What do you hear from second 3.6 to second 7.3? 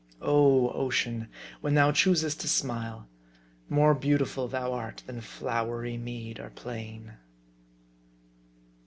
more beautiful thou art than flowery mead or plain